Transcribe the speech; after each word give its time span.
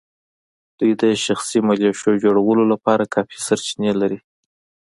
دوی 0.77 0.91
د 1.01 1.03
شخصي 1.25 1.59
ملېشو 1.67 2.11
جوړولو 2.23 2.63
لپاره 2.73 3.09
کافي 3.13 3.37
سرچینې 3.47 3.91
لري. 4.01 4.19